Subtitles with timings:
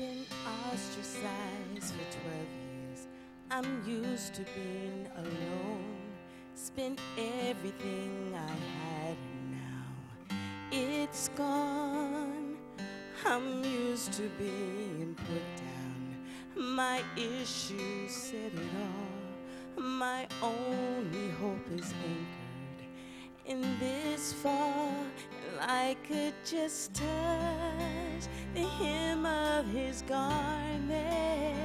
[0.00, 0.24] been
[0.72, 3.06] ostracized for 12 years.
[3.50, 5.98] I'm used to being alone.
[6.54, 10.36] Spent everything I had, and now
[10.72, 12.56] it's gone.
[13.26, 16.16] I'm used to being put down.
[16.56, 19.82] My issues said it all.
[19.82, 22.88] My only hope is anchored
[23.44, 24.94] in this fall.
[25.60, 28.09] I could just touch
[28.54, 31.56] the hem of his garment,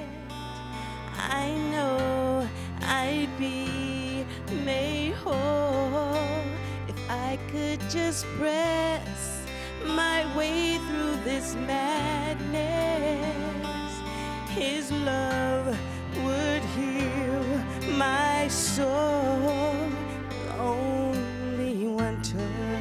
[1.18, 2.48] I know
[2.82, 4.26] I'd be
[4.64, 6.44] made whole
[6.88, 9.42] if I could just press
[9.86, 12.46] my way through this madness.
[14.50, 15.78] His love
[16.24, 17.44] would heal
[17.98, 19.90] my soul.
[20.58, 22.75] Only one touch.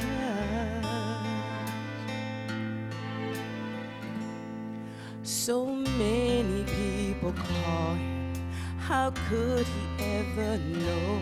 [5.45, 8.33] So many people call him.
[8.79, 11.21] How could he ever know?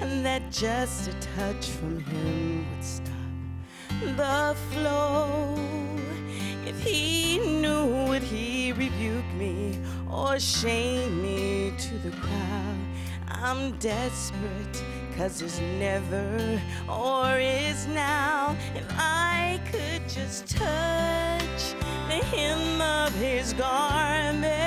[0.00, 5.56] And that just a touch from him would stop the flow.
[6.64, 12.78] If he knew, would he rebuke me or shame me to the crowd?
[13.26, 14.84] I'm desperate,
[15.16, 18.54] cause it's never or is now.
[18.76, 21.39] If I could just touch
[22.10, 24.59] hem of his garment,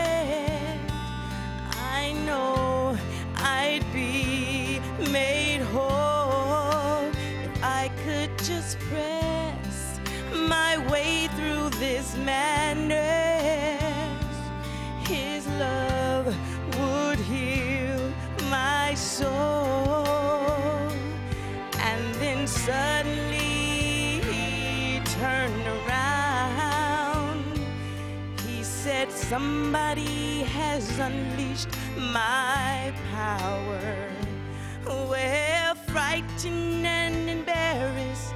[29.33, 34.11] Somebody has unleashed my power.
[34.85, 38.35] Well, frightened and embarrassed,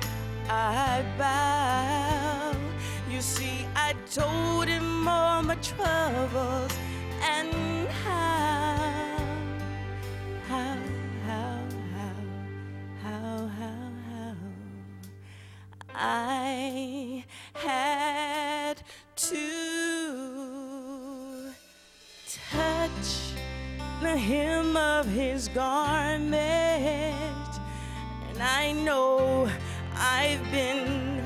[0.50, 2.56] I bow.
[3.12, 6.72] You see, I told him all my troubles
[7.22, 9.20] and how,
[10.48, 10.78] how,
[11.28, 11.62] how,
[11.94, 12.16] how,
[13.04, 14.36] how, how, how
[15.94, 18.82] I had
[19.16, 19.67] to
[22.52, 23.34] touch
[24.02, 26.36] the hem of his garment,
[28.30, 29.50] and I know
[29.96, 31.24] I've been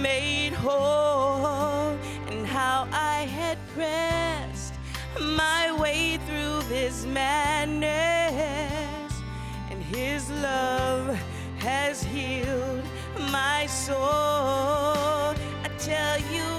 [0.00, 1.96] made whole,
[2.28, 4.74] and how I had pressed
[5.20, 8.40] my way through this madness,
[9.70, 11.18] and his love
[11.58, 12.84] has healed
[13.30, 13.98] my soul.
[15.64, 16.51] I tell you,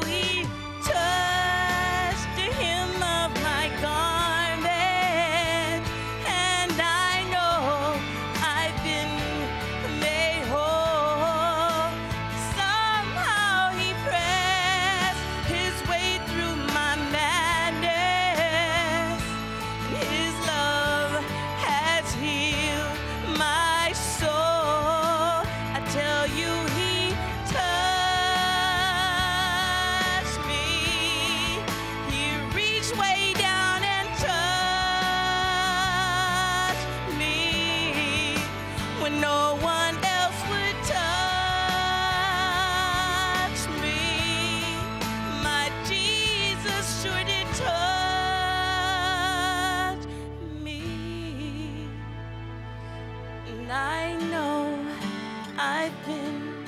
[55.66, 56.66] I've been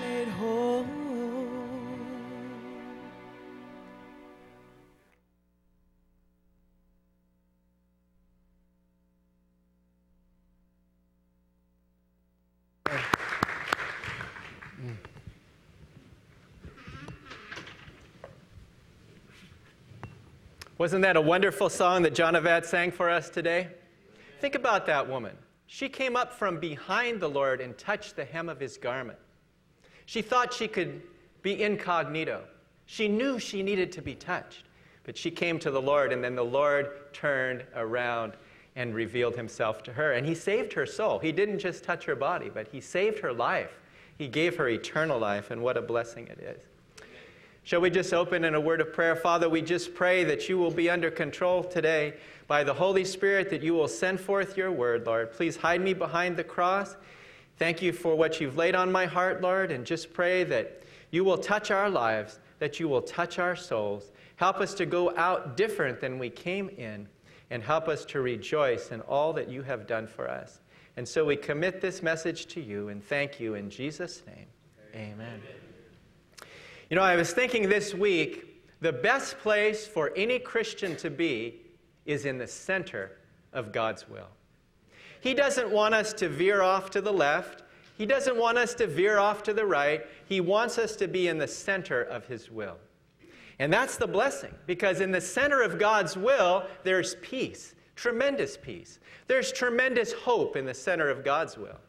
[0.00, 0.86] made whole.
[20.78, 23.68] Wasn't that a wonderful song that John Avad sang for us today?
[24.40, 25.36] Think about that woman.
[25.74, 29.18] She came up from behind the Lord and touched the hem of his garment.
[30.04, 31.00] She thought she could
[31.40, 32.44] be incognito.
[32.84, 34.64] She knew she needed to be touched.
[35.04, 38.34] But she came to the Lord, and then the Lord turned around
[38.76, 40.12] and revealed himself to her.
[40.12, 41.18] And he saved her soul.
[41.18, 43.80] He didn't just touch her body, but he saved her life.
[44.18, 46.60] He gave her eternal life, and what a blessing it is.
[47.64, 49.14] Shall we just open in a word of prayer?
[49.14, 52.14] Father, we just pray that you will be under control today
[52.48, 55.32] by the Holy Spirit, that you will send forth your word, Lord.
[55.32, 56.96] Please hide me behind the cross.
[57.58, 61.22] Thank you for what you've laid on my heart, Lord, and just pray that you
[61.22, 64.10] will touch our lives, that you will touch our souls,
[64.42, 67.06] Help us to go out different than we came in,
[67.50, 70.58] and help us to rejoice in all that you have done for us.
[70.96, 74.46] And so we commit this message to you and thank you in Jesus' name.
[74.96, 75.40] Amen.
[75.44, 75.61] Amen.
[76.92, 81.62] You know, I was thinking this week the best place for any Christian to be
[82.04, 83.12] is in the center
[83.54, 84.28] of God's will.
[85.22, 87.62] He doesn't want us to veer off to the left.
[87.96, 90.04] He doesn't want us to veer off to the right.
[90.26, 92.76] He wants us to be in the center of His will.
[93.58, 98.98] And that's the blessing, because in the center of God's will, there's peace, tremendous peace.
[99.28, 101.80] There's tremendous hope in the center of God's will.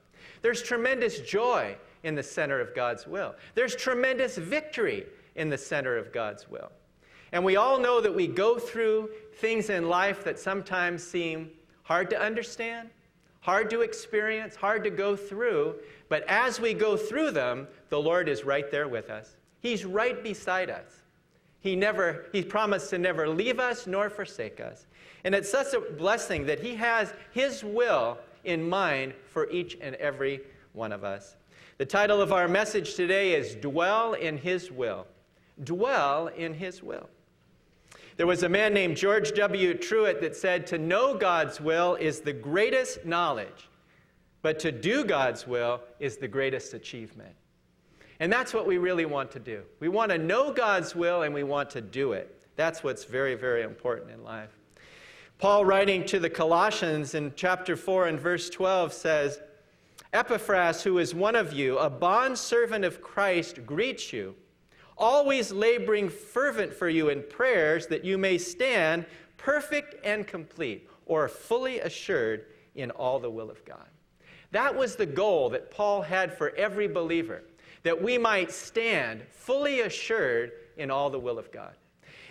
[0.42, 3.36] There's tremendous joy in the center of God's will.
[3.56, 5.06] There's tremendous victory
[5.36, 6.72] in the center of God's will.
[7.32, 11.50] And we all know that we go through things in life that sometimes seem
[11.82, 12.90] hard to understand,
[13.40, 15.76] hard to experience, hard to go through.
[16.10, 19.36] But as we go through them, the Lord is right there with us.
[19.60, 21.04] He's right beside us.
[21.62, 24.86] He never, he promised to never leave us nor forsake us.
[25.24, 29.96] And it's such a blessing that he has his will in mind for each and
[29.96, 30.42] every
[30.74, 31.36] one of us.
[31.80, 35.08] The title of our message today is Dwell in His Will.
[35.64, 37.10] Dwell in His Will.
[38.16, 39.74] There was a man named George W.
[39.74, 43.70] Truett that said, To know God's will is the greatest knowledge,
[44.44, 47.34] but to do God's will is the greatest achievement.
[48.20, 49.64] And that's what we really want to do.
[49.80, 52.46] We want to know God's will and we want to do it.
[52.56, 54.52] That's what's very, very important in life.
[55.40, 59.40] Paul, writing to the Colossians in chapter 4 and verse 12, says,
[60.14, 64.36] Epaphras, who is one of you, a bondservant of Christ, greets you,
[64.96, 69.08] always laboring fervent for you in prayers that you may stand
[69.38, 72.46] perfect and complete, or fully assured
[72.76, 73.88] in all the will of God.
[74.52, 77.44] That was the goal that Paul had for every believer
[77.82, 81.74] that we might stand fully assured in all the will of God.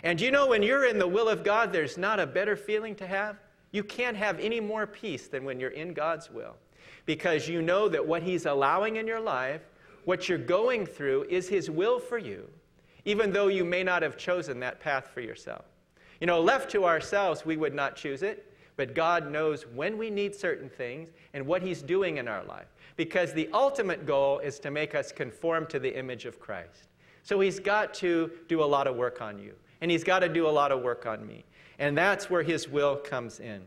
[0.05, 2.95] And you know, when you're in the will of God, there's not a better feeling
[2.97, 3.37] to have.
[3.73, 6.57] You can't have any more peace than when you're in God's will
[7.07, 9.63] because you know that what He's allowing in your life,
[10.05, 12.49] what you're going through, is His will for you,
[13.05, 15.65] even though you may not have chosen that path for yourself.
[16.21, 20.11] You know, left to ourselves, we would not choose it, but God knows when we
[20.11, 22.67] need certain things and what He's doing in our life
[22.97, 26.89] because the ultimate goal is to make us conform to the image of Christ.
[27.23, 30.29] So he's got to do a lot of work on you, and he's got to
[30.29, 31.45] do a lot of work on me.
[31.79, 33.63] And that's where his will comes in.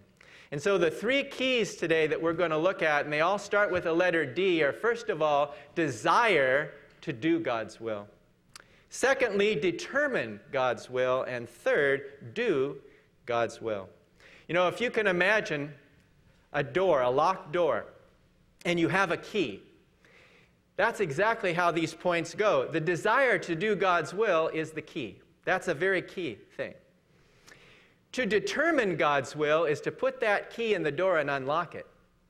[0.52, 3.40] And so the three keys today that we're going to look at, and they all
[3.40, 6.72] start with a letter D, are first of all, desire
[7.02, 8.08] to do God's will.
[8.90, 11.24] Secondly, determine God's will.
[11.24, 12.78] And third, do
[13.26, 13.90] God's will.
[14.48, 15.74] You know, if you can imagine
[16.54, 17.86] a door, a locked door,
[18.64, 19.62] and you have a key.
[20.78, 22.68] That's exactly how these points go.
[22.68, 25.20] The desire to do God's will is the key.
[25.44, 26.74] That's a very key thing.
[28.16, 31.86] To determine God's will is to put that key in the door and unlock it.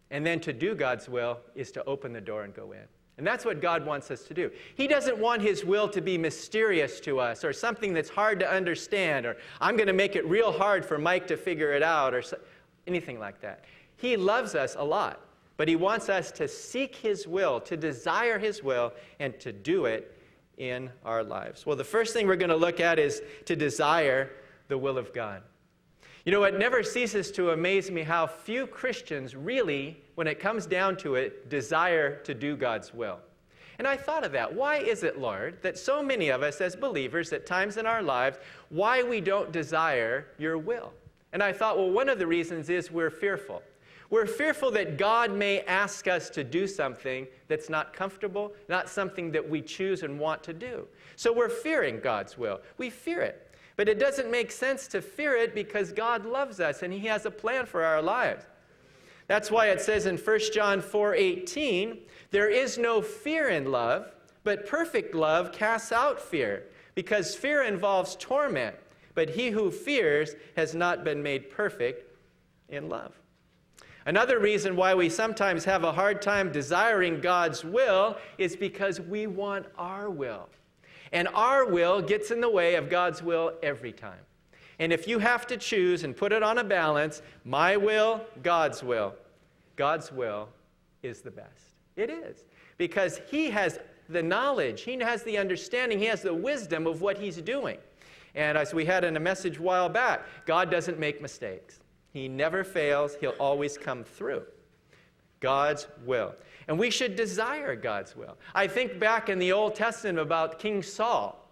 [0.09, 2.81] And then to do God's will is to open the door and go in.
[3.19, 4.49] And that's what God wants us to do.
[4.73, 8.51] He doesn't want His will to be mysterious to us or something that's hard to
[8.51, 12.15] understand or I'm going to make it real hard for Mike to figure it out
[12.15, 12.39] or so,
[12.87, 13.65] anything like that.
[13.95, 15.21] He loves us a lot.
[15.55, 19.85] But he wants us to seek his will, to desire his will, and to do
[19.85, 20.17] it
[20.57, 21.67] in our lives.
[21.67, 24.31] Well, the first thing we're going to look at is to desire
[24.67, 25.43] the will of God.
[26.25, 30.65] You know, it never ceases to amaze me how few Christians really, when it comes
[30.65, 33.19] down to it, desire to do God's will.
[33.77, 34.51] And I thought of that.
[34.51, 38.01] Why is it, Lord, that so many of us as believers at times in our
[38.01, 38.39] lives,
[38.69, 40.93] why we don't desire your will?
[41.31, 43.61] And I thought, well, one of the reasons is we're fearful.
[44.09, 49.31] We're fearful that God may ask us to do something that's not comfortable, not something
[49.31, 50.87] that we choose and want to do.
[51.17, 52.61] So we're fearing God's will.
[52.79, 53.44] We fear it.
[53.75, 57.25] But it doesn't make sense to fear it because God loves us and He has
[57.25, 58.45] a plan for our lives.
[59.27, 61.99] That's why it says in 1 John 4:18,
[62.31, 64.11] there is no fear in love,
[64.43, 68.75] but perfect love casts out fear, because fear involves torment,
[69.15, 72.11] but he who fears has not been made perfect
[72.69, 73.19] in love.
[74.05, 79.25] Another reason why we sometimes have a hard time desiring God's will is because we
[79.25, 80.47] want our will.
[81.15, 84.19] And our will gets in the way of God's will every time.
[84.79, 88.83] And if you have to choose and put it on a balance, my will, God's
[88.83, 89.15] will,
[89.77, 90.49] God's will
[91.03, 91.77] is the best.
[91.95, 92.43] It is.
[92.77, 93.79] Because He has
[94.09, 97.77] the knowledge, He has the understanding, He has the wisdom of what He's doing.
[98.35, 101.79] And as we had in a message a while back, God doesn't make mistakes.
[102.11, 104.43] He never fails, He'll always come through.
[105.39, 106.35] God's will.
[106.67, 108.37] And we should desire God's will.
[108.53, 111.47] I think back in the Old Testament about King Saul.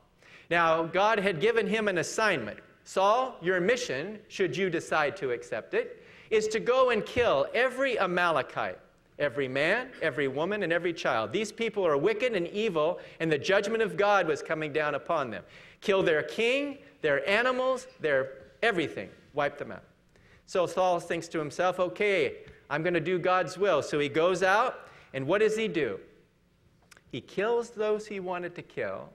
[0.49, 2.59] Now, God had given him an assignment.
[2.83, 7.97] Saul, your mission, should you decide to accept it, is to go and kill every
[7.97, 8.79] Amalekite,
[9.19, 11.31] every man, every woman, and every child.
[11.31, 15.29] These people are wicked and evil, and the judgment of God was coming down upon
[15.29, 15.43] them.
[15.81, 19.09] Kill their king, their animals, their everything.
[19.33, 19.83] Wipe them out.
[20.45, 22.37] So Saul thinks to himself, okay,
[22.69, 23.81] I'm going to do God's will.
[23.81, 25.99] So he goes out, and what does he do?
[27.11, 29.09] He kills those he wanted to kill,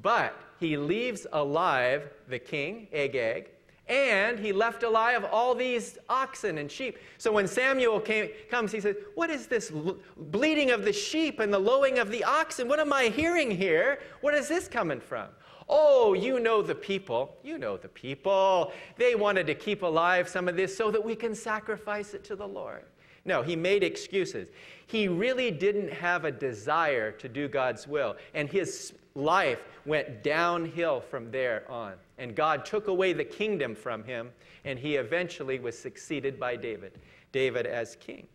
[0.00, 3.50] but he leaves alive the king, Agag,
[3.88, 6.98] and he left alive all these oxen and sheep.
[7.18, 9.72] So when Samuel came, comes, he says, What is this
[10.16, 12.68] bleating of the sheep and the lowing of the oxen?
[12.68, 13.98] What am I hearing here?
[14.20, 15.28] What is this coming from?
[15.68, 17.36] Oh, you know the people.
[17.42, 18.72] You know the people.
[18.96, 22.36] They wanted to keep alive some of this so that we can sacrifice it to
[22.36, 22.84] the Lord.
[23.24, 24.48] No, he made excuses.
[24.86, 31.00] He really didn't have a desire to do God's will, and his life went downhill
[31.00, 31.94] from there on.
[32.18, 34.30] And God took away the kingdom from him,
[34.64, 36.92] and he eventually was succeeded by David,
[37.32, 38.26] David as king.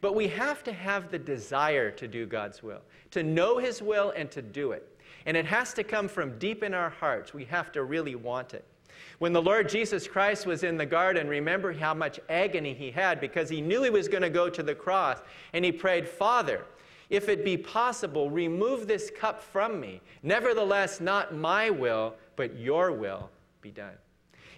[0.00, 4.12] But we have to have the desire to do God's will, to know his will
[4.16, 4.96] and to do it.
[5.26, 7.34] And it has to come from deep in our hearts.
[7.34, 8.64] We have to really want it.
[9.18, 13.20] When the Lord Jesus Christ was in the garden, remember how much agony he had
[13.20, 15.18] because he knew he was going to go to the cross.
[15.52, 16.64] And he prayed, Father,
[17.10, 20.00] if it be possible, remove this cup from me.
[20.22, 23.94] Nevertheless, not my will, but your will be done.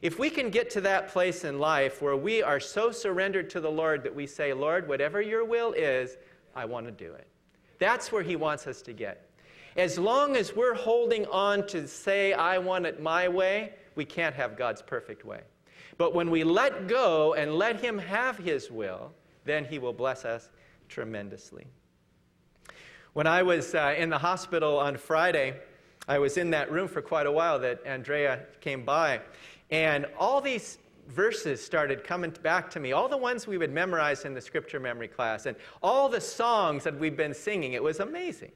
[0.02, 3.60] If we can get to that place in life where we are so surrendered to
[3.60, 6.16] the Lord that we say, Lord, whatever your will is,
[6.56, 7.26] I want to do it.
[7.78, 9.26] That's where he wants us to get.
[9.76, 14.34] As long as we're holding on to say, I want it my way, we can't
[14.34, 15.40] have God's perfect way.
[15.98, 19.12] But when we let go and let Him have His will,
[19.44, 20.50] then He will bless us
[20.88, 21.66] tremendously.
[23.12, 25.56] When I was uh, in the hospital on Friday,
[26.08, 29.20] I was in that room for quite a while that Andrea came by,
[29.70, 30.78] and all these
[31.08, 34.80] verses started coming back to me, all the ones we would memorize in the scripture
[34.80, 37.72] memory class, and all the songs that we've been singing.
[37.72, 38.52] It was amazing.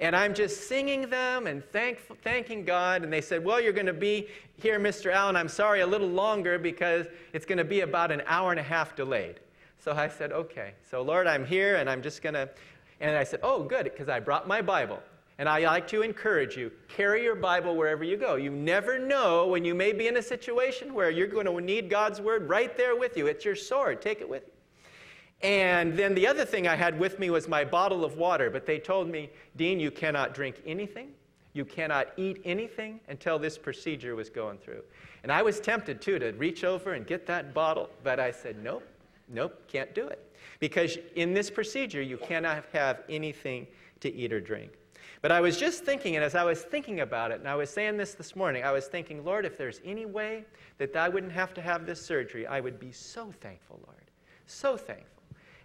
[0.00, 3.02] And I'm just singing them and thank, thanking God.
[3.02, 5.12] And they said, Well, you're going to be here, Mr.
[5.12, 5.34] Allen.
[5.34, 8.62] I'm sorry, a little longer because it's going to be about an hour and a
[8.64, 9.40] half delayed.
[9.78, 10.74] So I said, Okay.
[10.88, 12.48] So, Lord, I'm here and I'm just going to.
[13.00, 15.00] And I said, Oh, good, because I brought my Bible.
[15.38, 18.34] And I like to encourage you carry your Bible wherever you go.
[18.34, 21.88] You never know when you may be in a situation where you're going to need
[21.88, 23.28] God's Word right there with you.
[23.28, 24.52] It's your sword, take it with you.
[25.42, 28.66] And then the other thing I had with me was my bottle of water, but
[28.66, 31.12] they told me, Dean, you cannot drink anything,
[31.52, 34.82] you cannot eat anything until this procedure was going through.
[35.22, 38.62] And I was tempted too to reach over and get that bottle, but I said,
[38.62, 38.86] nope,
[39.28, 40.24] nope, can't do it.
[40.58, 43.66] Because in this procedure, you cannot have anything
[44.00, 44.72] to eat or drink.
[45.20, 47.70] But I was just thinking, and as I was thinking about it, and I was
[47.70, 50.44] saying this this morning, I was thinking, Lord, if there's any way
[50.78, 54.04] that I wouldn't have to have this surgery, I would be so thankful, Lord.
[54.46, 55.17] So thankful.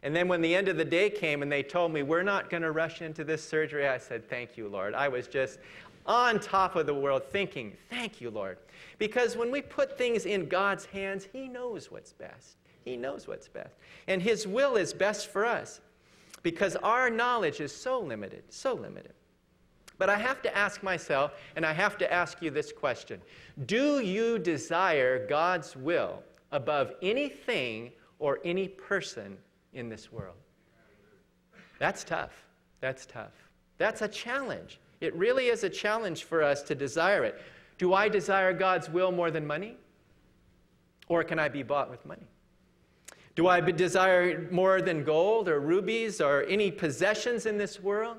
[0.03, 2.49] And then when the end of the day came and they told me, we're not
[2.49, 4.93] going to rush into this surgery, I said, thank you, Lord.
[4.93, 5.59] I was just
[6.05, 8.57] on top of the world thinking, thank you, Lord.
[8.97, 12.57] Because when we put things in God's hands, He knows what's best.
[12.83, 13.75] He knows what's best.
[14.07, 15.79] And His will is best for us
[16.43, 19.13] because our knowledge is so limited, so limited.
[19.97, 23.21] But I have to ask myself, and I have to ask you this question
[23.65, 29.37] Do you desire God's will above anything or any person
[29.73, 30.37] in this world.
[31.79, 32.31] That's tough.
[32.81, 33.33] That's tough.
[33.77, 34.79] That's a challenge.
[35.01, 37.41] It really is a challenge for us to desire it.
[37.77, 39.77] Do I desire God's will more than money?
[41.09, 42.27] Or can I be bought with money?
[43.35, 48.17] Do I desire more than gold or rubies or any possessions in this world?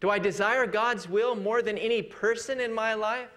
[0.00, 3.30] Do I desire God's will more than any person in my life?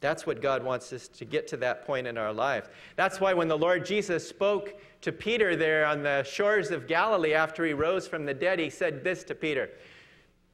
[0.00, 2.68] That's what God wants us to get to that point in our life.
[2.96, 7.34] That's why when the Lord Jesus spoke to Peter there on the shores of Galilee
[7.34, 9.70] after he rose from the dead, he said this to Peter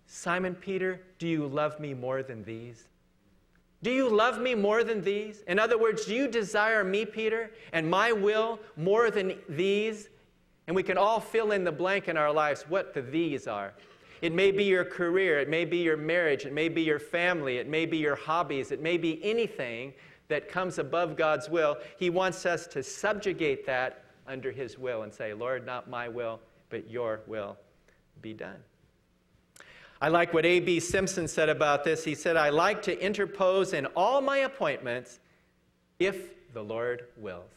[0.07, 2.89] Simon Peter, do you love me more than these?
[3.85, 5.45] Do you love me more than these?
[5.47, 10.09] In other words, do you desire me, Peter, and my will more than these?
[10.67, 13.73] And we can all fill in the blank in our lives what the these are.
[14.21, 17.59] It may be your career, it may be your marriage, it may be your family,
[17.59, 19.95] it may be your hobbies, it may be anything
[20.27, 21.77] that comes above God's will.
[21.99, 26.41] He wants us to subjugate that under His will and say, Lord, not my will,
[26.71, 27.57] but your will
[28.23, 28.57] be done.
[30.01, 30.81] I like what A.B.
[30.81, 32.05] Simpson said about this.
[32.05, 35.19] He said, I like to interpose in all my appointments
[35.99, 37.51] if the Lord wills.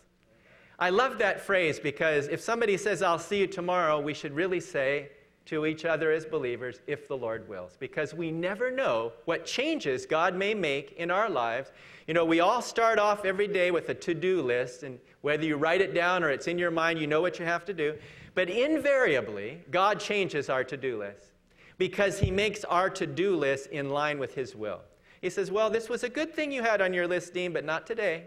[0.77, 4.59] I love that phrase because if somebody says, I'll see you tomorrow, we should really
[4.59, 5.09] say,
[5.45, 10.05] to each other as believers if the Lord wills, because we never know what changes
[10.05, 11.71] God may make in our lives.
[12.07, 15.43] You know, we all start off every day with a to do list, and whether
[15.43, 17.73] you write it down or it's in your mind, you know what you have to
[17.73, 17.95] do.
[18.35, 21.31] But invariably, God changes our to do list
[21.77, 24.79] because He makes our to do list in line with His will.
[25.21, 27.65] He says, Well, this was a good thing you had on your list, Dean, but
[27.65, 28.25] not today.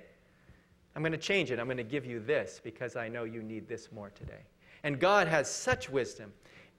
[0.94, 1.58] I'm going to change it.
[1.58, 4.40] I'm going to give you this because I know you need this more today.
[4.82, 6.32] And God has such wisdom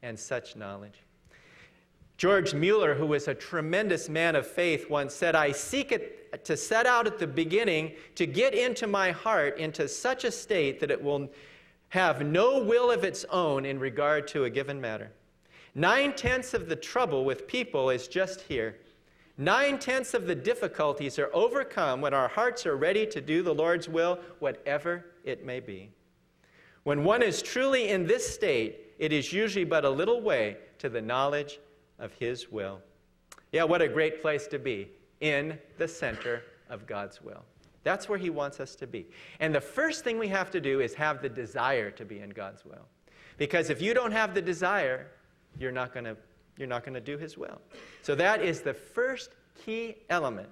[0.04, 1.04] and such knowledge.
[2.18, 6.58] George Mueller, who was a tremendous man of faith, once said, I seek it to
[6.58, 10.90] set out at the beginning to get into my heart into such a state that
[10.90, 11.30] it will
[11.90, 15.12] have no will of its own in regard to a given matter.
[15.76, 18.78] Nine tenths of the trouble with people is just here.
[19.38, 23.54] Nine tenths of the difficulties are overcome when our hearts are ready to do the
[23.54, 25.92] Lord's will, whatever it may be.
[26.84, 30.90] When one is truly in this state, it is usually but a little way to
[30.90, 31.60] the knowledge
[32.00, 32.82] of His will.
[33.52, 34.90] Yeah, what a great place to be
[35.22, 37.44] in the center of God's will.
[37.84, 39.08] That's where He wants us to be.
[39.40, 42.32] And the first thing we have to do is have the desire to be in
[42.32, 42.88] God's will.
[43.38, 45.08] Because if you don't have the desire,
[45.60, 46.18] you're not going to
[46.58, 47.62] you're not going to do his will.
[48.02, 50.50] So that is the first key element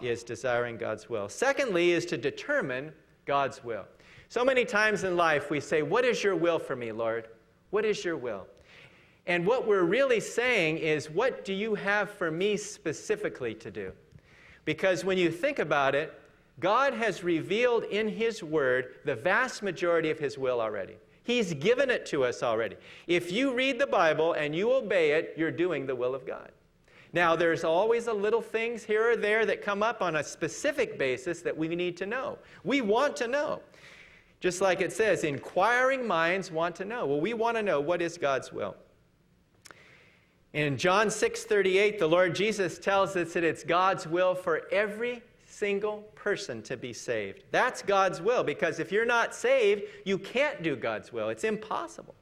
[0.00, 1.28] is desiring God's will.
[1.28, 2.92] Secondly is to determine
[3.26, 3.84] God's will.
[4.28, 7.28] So many times in life we say, "What is your will for me, Lord?
[7.70, 8.46] What is your will?"
[9.26, 13.92] And what we're really saying is, "What do you have for me specifically to do?"
[14.64, 16.12] Because when you think about it,
[16.60, 20.96] God has revealed in his word the vast majority of his will already.
[21.22, 22.76] He's given it to us already.
[23.06, 26.50] If you read the Bible and you obey it, you're doing the will of God.
[27.12, 30.98] Now, there's always a little things here or there that come up on a specific
[30.98, 32.38] basis that we need to know.
[32.64, 33.62] We want to know.
[34.40, 37.06] Just like it says, inquiring minds want to know.
[37.06, 38.76] Well, we want to know what is God's will.
[40.52, 46.02] In John 6:38, the Lord Jesus tells us that it's God's will for every single
[46.14, 47.42] person to be saved.
[47.50, 51.28] That's God's will because if you're not saved, you can't do God's will.
[51.30, 52.14] It's impossible.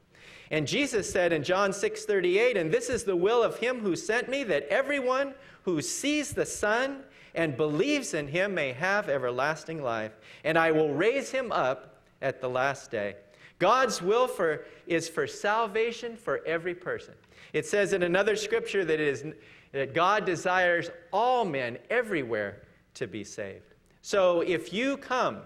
[0.49, 4.27] And Jesus said in John 6:38, "And this is the will of him who sent
[4.27, 7.03] me that everyone who sees the Son
[7.35, 12.41] and believes in him may have everlasting life, and I will raise him up at
[12.41, 13.15] the last day."
[13.59, 17.15] God's will for, is for salvation for every person.
[17.53, 19.25] It says in another scripture that, it is,
[19.71, 22.61] that God desires all men everywhere
[22.95, 23.73] to be saved.
[24.01, 25.41] So if you come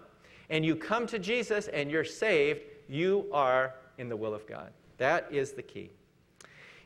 [0.49, 4.71] and you come to Jesus and you're saved, you are in the will of God.
[4.97, 5.91] That is the key.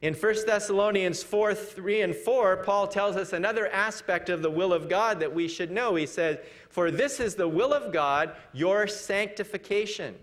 [0.05, 4.71] In 1 Thessalonians 4 3 and 4, Paul tells us another aspect of the will
[4.71, 5.95] of God that we should know.
[5.95, 6.37] He says,
[6.69, 10.13] For this is the will of God, your sanctification,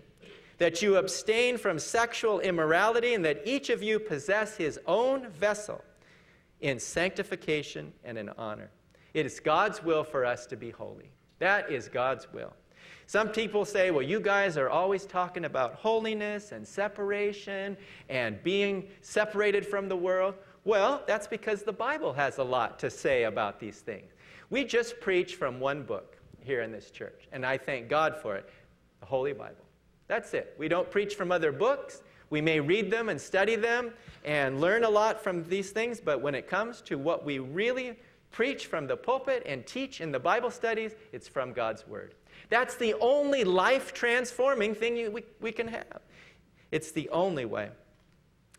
[0.57, 5.83] that you abstain from sexual immorality, and that each of you possess his own vessel
[6.61, 8.71] in sanctification and in honor.
[9.13, 11.11] It is God's will for us to be holy.
[11.39, 12.53] That is God's will.
[13.13, 17.77] Some people say, well, you guys are always talking about holiness and separation
[18.09, 20.33] and being separated from the world.
[20.63, 24.13] Well, that's because the Bible has a lot to say about these things.
[24.49, 28.35] We just preach from one book here in this church, and I thank God for
[28.35, 28.49] it
[28.99, 29.63] the Holy Bible.
[30.07, 30.55] That's it.
[30.57, 32.01] We don't preach from other books.
[32.31, 33.93] We may read them and study them
[34.25, 37.95] and learn a lot from these things, but when it comes to what we really
[38.31, 42.15] preach from the pulpit and teach in the Bible studies, it's from God's Word.
[42.53, 46.01] That's the only life transforming thing you, we, we can have.
[46.69, 47.71] It's the only way.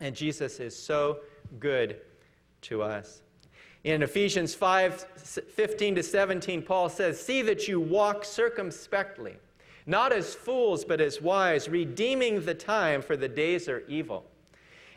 [0.00, 1.20] And Jesus is so
[1.60, 1.98] good
[2.62, 3.22] to us.
[3.84, 5.00] In Ephesians 5
[5.48, 9.36] 15 to 17, Paul says, See that you walk circumspectly,
[9.86, 14.24] not as fools, but as wise, redeeming the time, for the days are evil.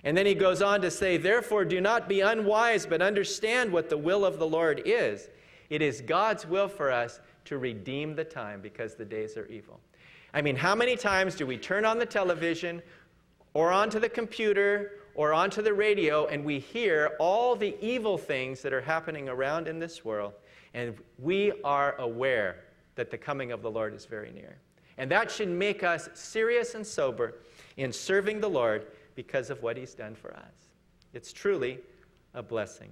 [0.06, 3.90] And then he goes on to say, Therefore, do not be unwise, but understand what
[3.90, 5.30] the will of the Lord is.
[5.70, 9.80] It is God's will for us to redeem the time because the days are evil.
[10.34, 12.82] I mean, how many times do we turn on the television
[13.54, 18.62] or onto the computer or onto the radio and we hear all the evil things
[18.62, 20.34] that are happening around in this world,
[20.74, 24.58] and we are aware that the coming of the Lord is very near.
[24.98, 27.36] And that should make us serious and sober
[27.78, 30.54] in serving the Lord because of what he's done for us.
[31.14, 31.80] It's truly
[32.34, 32.90] a blessing.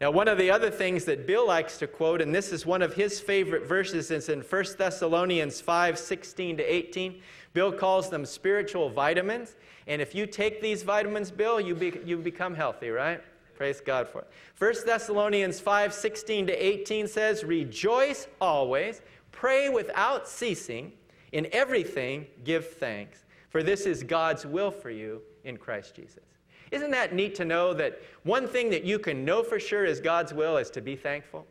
[0.00, 2.80] Now, one of the other things that Bill likes to quote, and this is one
[2.80, 7.20] of his favorite verses, is in 1 Thessalonians 5 16 to 18.
[7.52, 9.56] Bill calls them spiritual vitamins.
[9.86, 13.20] And if you take these vitamins, Bill, you, be, you become healthy, right?
[13.54, 14.28] Praise God for it.
[14.58, 20.92] 1 Thessalonians 5 16 to 18 says, Rejoice always, pray without ceasing,
[21.32, 26.22] in everything give thanks for this is God's will for you in Christ Jesus.
[26.70, 30.00] Isn't that neat to know that one thing that you can know for sure is
[30.00, 31.46] God's will is to be thankful?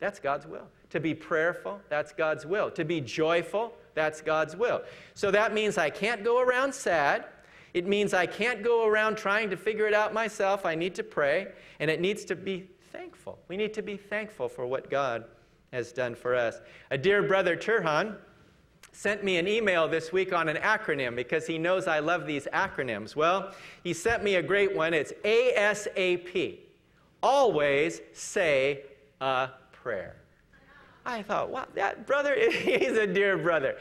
[0.00, 0.66] That's God's will.
[0.90, 2.70] To be prayerful, that's God's will.
[2.72, 4.82] To be joyful, that's God's will.
[5.14, 7.26] So that means I can't go around sad.
[7.74, 10.64] It means I can't go around trying to figure it out myself.
[10.64, 11.48] I need to pray,
[11.80, 13.38] and it needs to be thankful.
[13.48, 15.24] We need to be thankful for what God
[15.72, 16.60] has done for us.
[16.92, 18.16] A dear brother, Turhan,
[18.94, 22.46] sent me an email this week on an acronym because he knows I love these
[22.52, 23.16] acronyms.
[23.16, 23.52] Well,
[23.82, 24.94] he sent me a great one.
[24.94, 26.60] It's ASAP.
[27.22, 28.84] Always say
[29.20, 30.16] a prayer.
[31.04, 33.76] I thought, wow, that brother, he's a dear brother.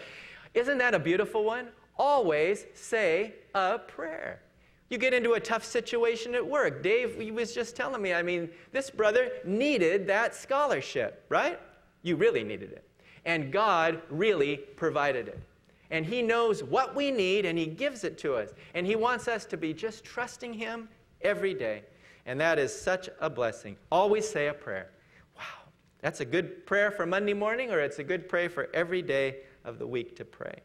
[0.56, 1.68] Isn't that a beautiful one?
[1.98, 4.42] Always say a prayer.
[4.90, 6.84] You get into a tough situation at work.
[6.84, 11.60] Dave he was just telling me, I mean, this brother needed that scholarship, right?
[12.02, 12.88] You really needed it.
[13.26, 15.40] And God really provided it.
[15.92, 18.50] And He knows what we need and He gives it to us.
[18.74, 20.90] And He wants us to be just trusting Him
[21.22, 21.84] every day.
[22.26, 23.76] And that is such a blessing.
[23.92, 24.90] Always say a prayer.
[25.38, 25.44] Wow.
[26.02, 29.38] That's a good prayer for Monday morning, or it's a good prayer for every day
[29.66, 30.62] of the week to pray.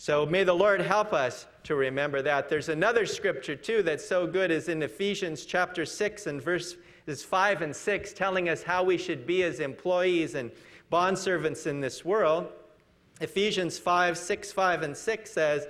[0.00, 2.48] So may the Lord help us to remember that.
[2.48, 6.76] There's another scripture too that's so good is in Ephesians chapter 6 and verses
[7.24, 10.52] 5 and 6 telling us how we should be as employees and
[10.90, 12.48] bondservants in this world.
[13.20, 15.66] Ephesians 5 6, 5, and 6 says,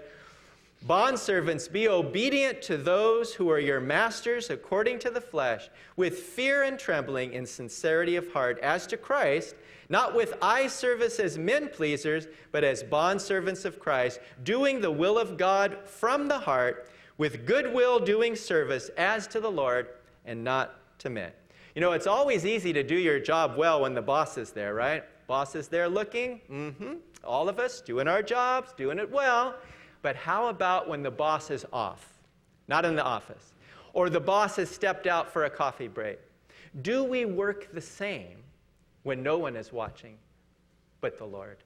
[0.86, 6.62] Bondservants, be obedient to those who are your masters according to the flesh, with fear
[6.62, 9.56] and trembling in sincerity of heart, as to Christ,
[9.88, 15.18] not with eye service as men pleasers, but as bondservants of Christ, doing the will
[15.18, 19.88] of God from the heart, with goodwill doing service as to the Lord
[20.24, 21.32] and not to men.
[21.74, 24.74] You know, it's always easy to do your job well when the boss is there,
[24.74, 25.04] right?
[25.26, 29.54] Boss is there looking, mm-hmm, all of us doing our jobs, doing it well.
[30.02, 32.18] But how about when the boss is off,
[32.66, 33.52] not in the office,
[33.92, 36.18] or the boss has stepped out for a coffee break?
[36.82, 38.38] Do we work the same
[39.02, 40.16] when no one is watching
[41.00, 41.58] but the Lord?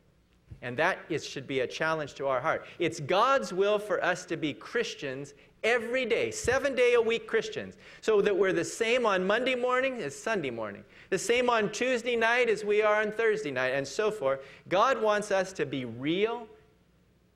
[0.63, 2.65] And that is, should be a challenge to our heart.
[2.79, 7.77] It's God's will for us to be Christians every day, seven day a week Christians,
[8.01, 12.17] so that we're the same on Monday morning as Sunday morning, the same on Tuesday
[12.17, 14.41] night as we are on Thursday night, and so forth.
[14.69, 16.47] God wants us to be real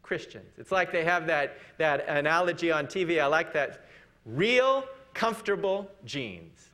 [0.03, 0.55] Christians.
[0.57, 3.21] It's like they have that, that analogy on TV.
[3.21, 3.87] I like that.
[4.25, 4.85] Real,
[5.15, 6.71] comfortable jeans.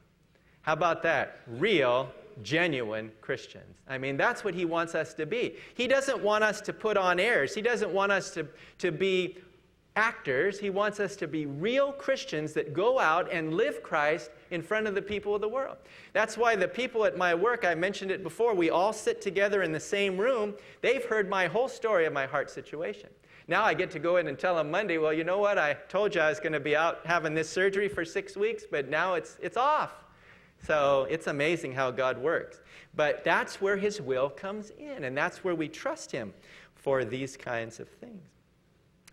[0.63, 1.41] How about that?
[1.47, 2.11] Real,
[2.43, 3.77] genuine Christians.
[3.89, 5.57] I mean, that's what he wants us to be.
[5.75, 7.55] He doesn't want us to put on airs.
[7.55, 8.47] He doesn't want us to,
[8.79, 9.39] to be
[9.97, 10.59] actors.
[10.59, 14.87] He wants us to be real Christians that go out and live Christ in front
[14.87, 15.77] of the people of the world.
[16.13, 19.63] That's why the people at my work, I mentioned it before, we all sit together
[19.63, 20.55] in the same room.
[20.81, 23.11] They've heard my whole story of my heart situation.
[23.49, 25.59] Now I get to go in and tell them Monday, well, you know what?
[25.59, 28.65] I told you I was going to be out having this surgery for six weeks,
[28.71, 30.05] but now it's, it's off.
[30.63, 32.61] So it's amazing how God works.
[32.95, 36.33] But that's where His will comes in, and that's where we trust Him
[36.75, 38.29] for these kinds of things.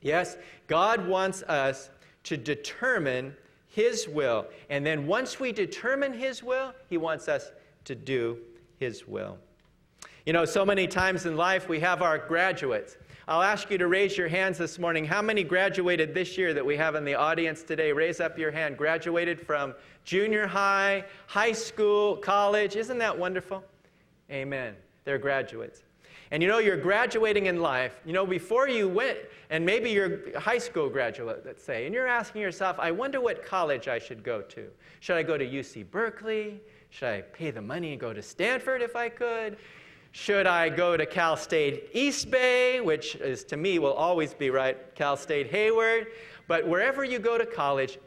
[0.01, 1.89] Yes, God wants us
[2.23, 3.35] to determine
[3.67, 4.47] His will.
[4.69, 7.51] And then once we determine His will, He wants us
[7.85, 8.37] to do
[8.79, 9.37] His will.
[10.29, 12.97] You know, so many times in life we have our graduates.
[13.27, 15.03] I'll ask you to raise your hands this morning.
[15.03, 17.91] How many graduated this year that we have in the audience today?
[17.91, 18.77] Raise up your hand.
[18.77, 22.75] Graduated from junior high, high school, college.
[22.75, 23.63] Isn't that wonderful?
[24.29, 24.75] Amen.
[25.03, 25.81] They're graduates.
[26.29, 27.99] And you know, you're graduating in life.
[28.05, 29.17] You know, before you went,
[29.49, 33.19] and maybe you're a high school graduate, let's say, and you're asking yourself, I wonder
[33.19, 34.67] what college I should go to.
[34.99, 36.61] Should I go to UC Berkeley?
[36.91, 39.57] Should I pay the money and go to Stanford if I could?
[40.11, 44.49] Should I go to Cal State East Bay, which is to me will always be
[44.49, 46.07] right, Cal State Hayward?
[46.47, 47.99] But wherever you go to college,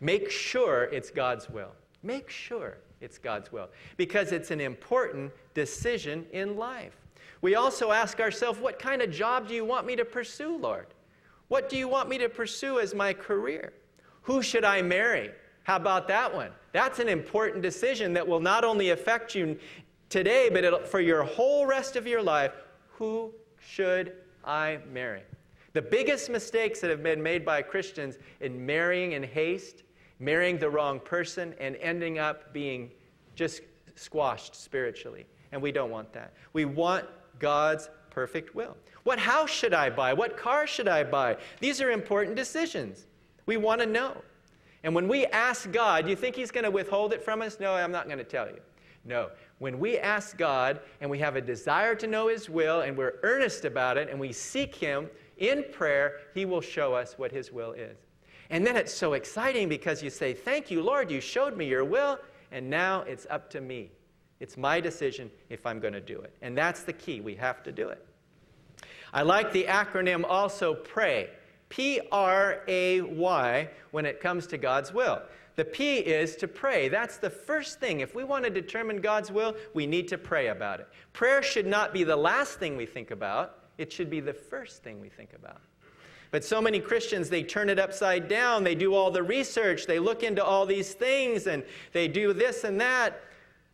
[0.00, 1.72] make sure it's God's will.
[2.02, 6.96] Make sure it's God's will because it's an important decision in life.
[7.40, 10.86] We also ask ourselves, what kind of job do you want me to pursue, Lord?
[11.48, 13.72] What do you want me to pursue as my career?
[14.22, 15.30] Who should I marry?
[15.62, 16.50] How about that one?
[16.72, 19.58] That's an important decision that will not only affect you
[20.14, 22.52] today, but for your whole rest of your life.
[22.98, 24.12] Who should
[24.44, 25.22] I marry?
[25.72, 29.82] The biggest mistakes that have been made by Christians in marrying in haste,
[30.20, 32.92] marrying the wrong person, and ending up being
[33.34, 33.62] just
[33.96, 35.26] squashed spiritually.
[35.50, 36.32] And we don't want that.
[36.52, 37.06] We want
[37.40, 38.76] God's perfect will.
[39.02, 40.12] What house should I buy?
[40.12, 41.38] What car should I buy?
[41.58, 43.06] These are important decisions.
[43.46, 44.16] We want to know.
[44.84, 47.58] And when we ask God, you think He's going to withhold it from us?
[47.58, 48.60] No, I'm not going to tell you.
[49.04, 49.30] No.
[49.58, 53.18] When we ask God and we have a desire to know His will and we're
[53.22, 57.52] earnest about it and we seek Him in prayer, He will show us what His
[57.52, 57.96] will is.
[58.50, 61.84] And then it's so exciting because you say, Thank you, Lord, you showed me your
[61.84, 62.18] will,
[62.52, 63.90] and now it's up to me.
[64.40, 66.34] It's my decision if I'm going to do it.
[66.42, 67.20] And that's the key.
[67.20, 68.04] We have to do it.
[69.12, 71.30] I like the acronym also PRAY.
[71.68, 75.22] P R A Y when it comes to God's will.
[75.56, 76.88] The P is to pray.
[76.88, 78.00] That's the first thing.
[78.00, 80.88] If we want to determine God's will, we need to pray about it.
[81.12, 84.82] Prayer should not be the last thing we think about, it should be the first
[84.82, 85.60] thing we think about.
[86.30, 88.64] But so many Christians, they turn it upside down.
[88.64, 89.86] They do all the research.
[89.86, 91.62] They look into all these things and
[91.92, 93.22] they do this and that.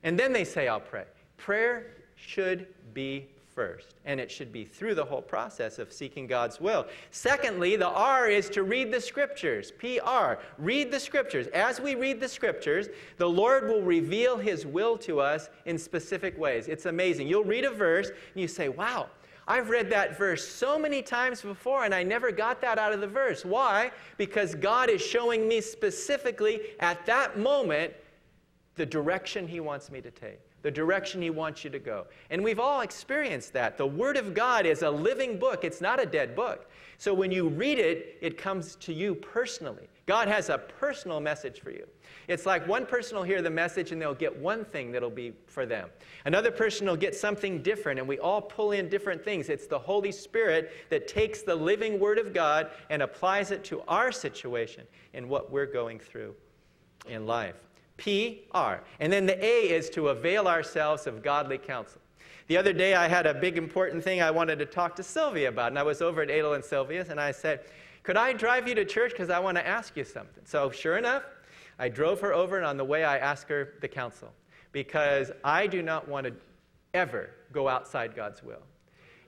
[0.02, 1.04] And then they say, I'll pray.
[1.38, 3.28] Prayer should be
[3.60, 6.86] first, and it should be through the whole process of seeking God's will.
[7.10, 9.70] Secondly, the R is to read the scriptures.
[9.70, 11.46] PR, read the scriptures.
[11.48, 16.38] As we read the scriptures, the Lord will reveal his will to us in specific
[16.38, 16.68] ways.
[16.68, 17.28] It's amazing.
[17.28, 19.10] You'll read a verse and you say, Wow,
[19.46, 23.02] I've read that verse so many times before and I never got that out of
[23.02, 23.44] the verse.
[23.44, 23.90] Why?
[24.16, 27.92] Because God is showing me specifically at that moment
[28.76, 32.06] the direction He wants me to take the direction He wants you to go.
[32.30, 33.76] And we've all experienced that.
[33.78, 36.70] The Word of God is a living book, it's not a dead book.
[36.98, 39.88] So when you read it, it comes to you personally.
[40.04, 41.86] God has a personal message for you.
[42.28, 45.32] It's like one person will hear the message and they'll get one thing that'll be
[45.46, 45.88] for them.
[46.24, 49.48] Another person will get something different, and we all pull in different things.
[49.48, 53.82] It's the Holy Spirit that takes the living Word of God and applies it to
[53.88, 56.34] our situation and what we're going through
[57.08, 57.56] in life.
[58.00, 58.82] P R.
[58.98, 62.00] And then the A is to avail ourselves of godly counsel.
[62.48, 65.50] The other day, I had a big important thing I wanted to talk to Sylvia
[65.50, 67.60] about, and I was over at Adel and Sylvia's, and I said,
[68.02, 69.12] Could I drive you to church?
[69.12, 70.42] Because I want to ask you something.
[70.46, 71.22] So, sure enough,
[71.78, 74.32] I drove her over, and on the way, I asked her the counsel,
[74.72, 76.32] because I do not want to
[76.94, 78.62] ever go outside God's will.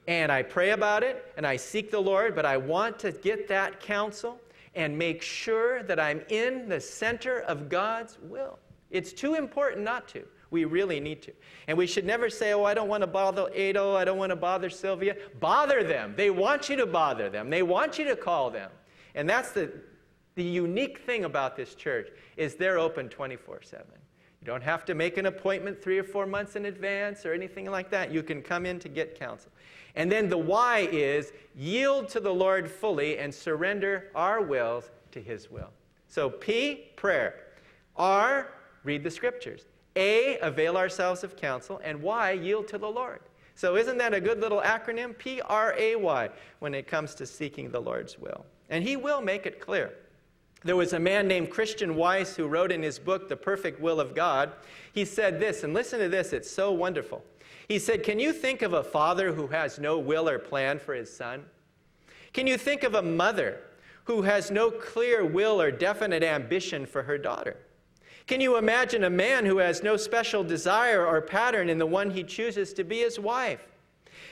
[0.09, 3.47] And I pray about it, and I seek the Lord, but I want to get
[3.49, 4.41] that counsel
[4.75, 8.59] and make sure that I'm in the center of God's will.
[8.91, 10.25] It's too important not to.
[10.51, 11.33] We really need to.
[11.67, 14.31] And we should never say, oh, I don't want to bother Ado, I don't want
[14.31, 15.17] to bother Sylvia.
[15.41, 16.13] Bother them.
[16.15, 17.49] They want you to bother them.
[17.49, 18.71] They want you to call them.
[19.15, 19.73] And that's the,
[20.35, 23.73] the unique thing about this church is they're open 24-7.
[23.73, 27.71] You don't have to make an appointment three or four months in advance or anything
[27.71, 28.13] like that.
[28.13, 29.53] You can come in to get counsel.
[29.95, 35.21] And then the why is yield to the Lord fully and surrender our wills to
[35.21, 35.71] His will.
[36.09, 37.35] So P, prayer.
[37.97, 38.53] R,
[38.85, 39.67] read the scriptures.
[39.97, 41.81] A, avail ourselves of counsel.
[41.85, 43.21] And Y, yield to the Lord.
[43.55, 45.17] So isn't that a good little acronym?
[45.19, 48.47] P R A Y when it comes to seeking the Lord's will.
[48.71, 49.93] And He will make it clear.
[50.65, 53.99] There was a man named Christian Weiss who wrote in his book, The Perfect Will
[53.99, 54.53] of God.
[54.93, 57.25] He said this, and listen to this, it's so wonderful.
[57.69, 60.95] He said, Can you think of a father who has no will or plan for
[60.95, 61.45] his son?
[62.33, 63.61] Can you think of a mother
[64.05, 67.57] who has no clear will or definite ambition for her daughter?
[68.27, 72.11] Can you imagine a man who has no special desire or pattern in the one
[72.11, 73.67] he chooses to be his wife?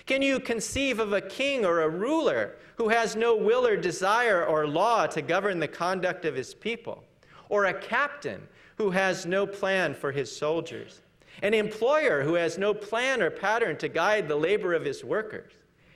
[0.07, 4.45] Can you conceive of a king or a ruler who has no will or desire
[4.45, 7.05] or law to govern the conduct of his people?
[7.49, 11.03] Or a captain who has no plan for his soldiers?
[11.43, 15.53] An employer who has no plan or pattern to guide the labor of his workers?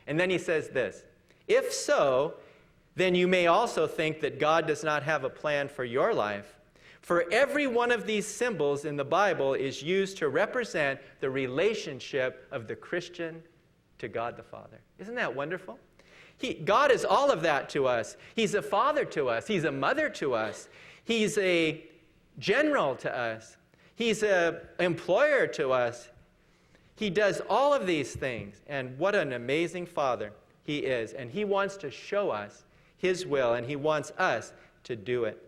[0.07, 1.05] And then he says this
[1.49, 2.35] If so,
[2.97, 6.55] then you may also think that God does not have a plan for your life
[7.05, 12.49] for every one of these symbols in the Bible is used to represent the relationship
[12.51, 13.43] of the Christian
[13.99, 14.79] to God the Father.
[14.99, 15.79] Isn't that wonderful?
[16.39, 18.17] He, God is all of that to us.
[18.35, 20.71] He's a father to us, He's a mother to us,
[21.05, 21.85] He's a
[22.39, 23.59] general to us,
[23.97, 26.09] He's an employer to us.
[26.97, 31.13] He does all of these things, and what an amazing father He is.
[31.13, 32.65] And He wants to show us
[32.97, 34.53] His will, and He wants us
[34.85, 35.41] to do it.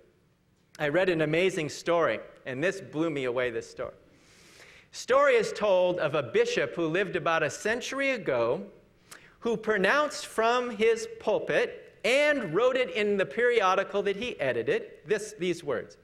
[0.78, 3.94] I read an amazing story, and this blew me away this story.
[4.92, 8.62] Story is told of a bishop who lived about a century ago
[9.40, 15.34] who pronounced from his pulpit and wrote it in the periodical that he edited this,
[15.38, 15.96] these words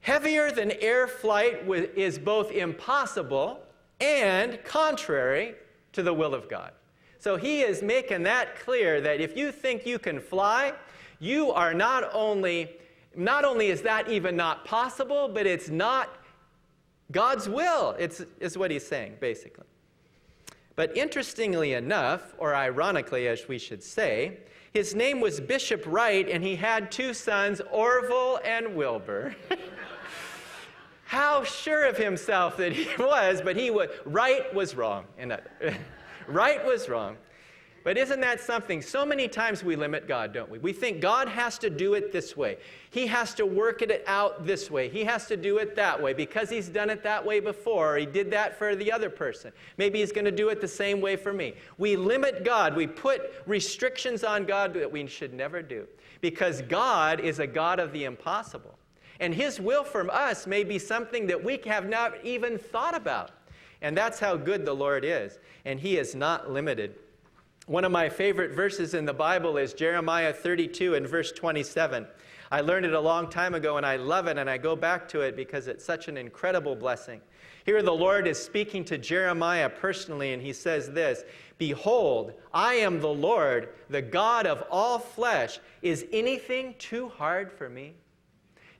[0.00, 3.60] Heavier than air flight is both impossible
[4.00, 5.54] and contrary
[5.92, 6.72] to the will of God.
[7.18, 10.72] So he is making that clear that if you think you can fly,
[11.18, 12.70] you are not only
[13.16, 16.20] not only is that even not possible, but it's not
[17.10, 19.66] God's will, it's, is what he's saying, basically.
[20.76, 24.38] But interestingly enough, or ironically, as we should say,
[24.72, 29.34] his name was Bishop Wright, and he had two sons, Orville and Wilbur.
[31.10, 35.06] How sure of himself that he was, but he was, right was wrong.
[35.18, 35.38] And uh,
[36.28, 37.16] right was wrong.
[37.82, 38.80] But isn't that something?
[38.80, 40.58] So many times we limit God, don't we?
[40.58, 42.58] We think God has to do it this way.
[42.90, 44.88] He has to work it out this way.
[44.88, 47.98] He has to do it that way because he's done it that way before, or
[47.98, 49.50] he did that for the other person.
[49.78, 51.54] Maybe he's going to do it the same way for me.
[51.76, 52.76] We limit God.
[52.76, 55.88] We put restrictions on God that we should never do
[56.20, 58.76] because God is a God of the impossible.
[59.20, 63.30] And his will from us may be something that we have not even thought about.
[63.82, 65.38] And that's how good the Lord is.
[65.64, 66.96] And he is not limited
[67.70, 72.04] one of my favorite verses in the Bible is Jeremiah 32 and verse 27.
[72.50, 75.06] I learned it a long time ago and I love it and I go back
[75.10, 77.20] to it because it's such an incredible blessing.
[77.64, 81.22] Here the Lord is speaking to Jeremiah personally and he says this
[81.58, 85.60] Behold, I am the Lord, the God of all flesh.
[85.80, 87.94] Is anything too hard for me?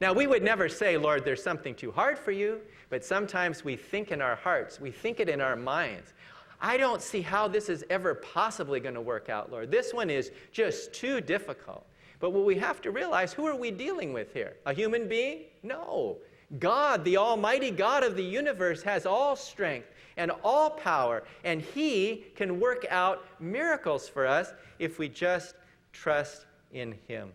[0.01, 3.77] Now, we would never say, Lord, there's something too hard for you, but sometimes we
[3.77, 6.15] think in our hearts, we think it in our minds.
[6.61, 9.71] I don't see how this is ever possibly going to work out, Lord.
[9.71, 11.87] This one is just too difficult.
[12.19, 14.57] But what we have to realize who are we dealing with here?
[14.67, 15.45] A human being?
[15.63, 16.19] No.
[16.59, 22.27] God, the Almighty God of the universe, has all strength and all power, and He
[22.35, 25.55] can work out miracles for us if we just
[25.93, 27.33] trust in Him.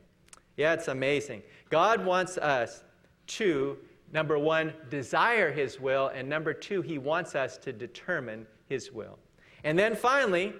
[0.57, 1.43] Yeah, it's amazing.
[1.69, 2.83] God wants us
[3.27, 3.77] to,
[4.13, 9.17] number one, desire His will, and number two, He wants us to determine his will.
[9.63, 10.53] And then finally,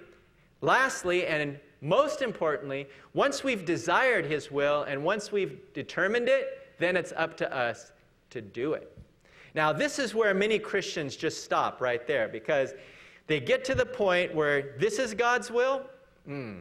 [0.60, 6.96] lastly, and most importantly, once we've desired His will and once we've determined it, then
[6.96, 7.92] it's up to us
[8.30, 8.96] to do it.
[9.54, 12.74] Now, this is where many Christians just stop right there because
[13.26, 15.82] they get to the point where this is God's will.
[16.26, 16.60] Hmm.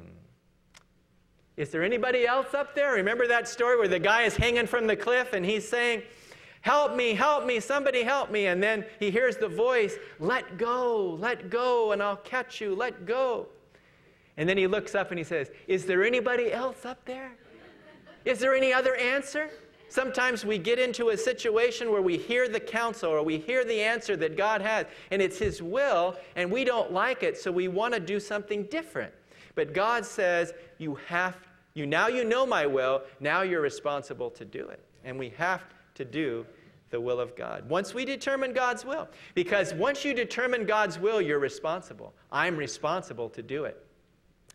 [1.57, 2.93] Is there anybody else up there?
[2.93, 6.01] Remember that story where the guy is hanging from the cliff and he's saying,
[6.61, 8.47] Help me, help me, somebody help me.
[8.47, 13.05] And then he hears the voice, Let go, let go, and I'll catch you, let
[13.05, 13.47] go.
[14.37, 17.31] And then he looks up and he says, Is there anybody else up there?
[18.25, 19.49] Is there any other answer?
[19.87, 23.79] Sometimes we get into a situation where we hear the counsel or we hear the
[23.79, 27.67] answer that God has, and it's His will, and we don't like it, so we
[27.67, 29.13] want to do something different.
[29.55, 31.35] But God says, You have,
[31.73, 34.83] you now you know my will, now you're responsible to do it.
[35.03, 35.63] And we have
[35.95, 36.45] to do
[36.89, 37.67] the will of God.
[37.67, 42.13] Once we determine God's will, because once you determine God's will, you're responsible.
[42.31, 43.85] I'm responsible to do it.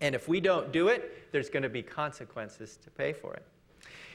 [0.00, 3.44] And if we don't do it, there's going to be consequences to pay for it.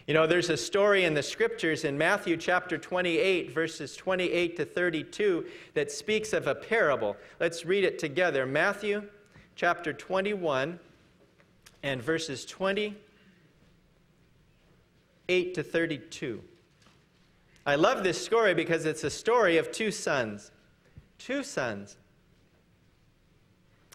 [0.07, 4.65] You know, there's a story in the scriptures in Matthew chapter 28, verses 28 to
[4.65, 7.17] 32, that speaks of a parable.
[7.39, 8.45] Let's read it together.
[8.45, 9.07] Matthew
[9.55, 10.79] chapter 21
[11.83, 12.97] and verses 28
[15.53, 16.41] to 32.
[17.65, 20.51] I love this story because it's a story of two sons.
[21.17, 21.95] Two sons.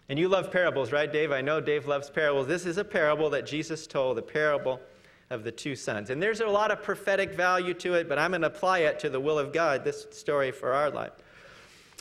[0.09, 1.31] And you love parables, right, Dave?
[1.31, 2.49] I know Dave loves parables.
[2.49, 4.81] This is a parable that Jesus told, the parable
[5.29, 6.11] of the two sons.
[6.11, 8.99] And there's a lot of prophetic value to it, but I'm going to apply it
[9.01, 11.13] to the will of God, this story for our life.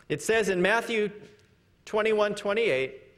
[0.08, 1.12] It says in Matthew
[1.86, 3.09] 21 28,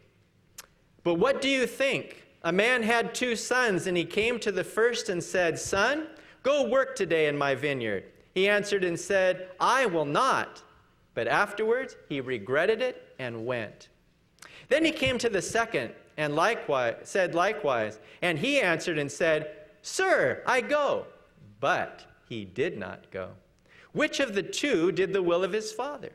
[1.04, 2.26] But what do you think?
[2.44, 6.08] A man had two sons, and he came to the first and said, Son,
[6.44, 8.06] go work today in my vineyard.
[8.34, 10.64] He answered and said, I will not.
[11.14, 13.90] But afterwards he regretted it and went.
[14.70, 19.56] Then he came to the second and likewise said likewise, and he answered and said,
[19.82, 21.08] Sir, I go.
[21.60, 23.30] But he did not go.
[23.94, 26.12] Which of the two did the will of his father?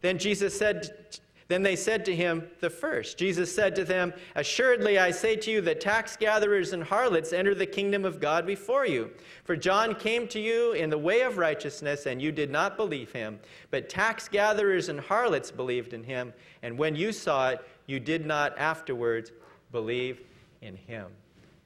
[0.00, 3.18] Then Jesus said then they said to him, The first.
[3.18, 7.54] Jesus said to them, Assuredly I say to you that tax gatherers and harlots enter
[7.54, 9.10] the kingdom of God before you.
[9.44, 13.10] For John came to you in the way of righteousness, and you did not believe
[13.12, 13.40] him.
[13.70, 16.32] But tax gatherers and harlots believed in him,
[16.62, 19.32] and when you saw it, you did not afterwards
[19.72, 20.20] believe
[20.62, 21.06] in him.